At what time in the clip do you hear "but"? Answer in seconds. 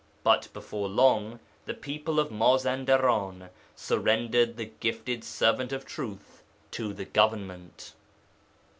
0.23-0.47